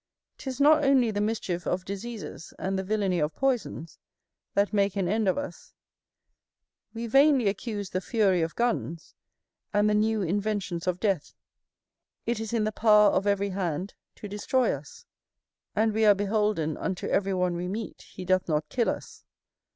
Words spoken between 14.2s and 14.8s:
destroy